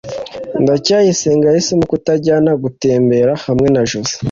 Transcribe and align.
ndacyayisenga 0.63 1.45
yahisemo 1.47 1.83
kutajyana 1.91 2.51
gutembera 2.63 3.31
hamwe 3.45 3.67
na 3.73 3.81
joze 3.89 4.13